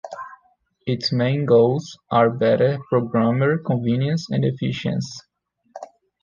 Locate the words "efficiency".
4.43-5.19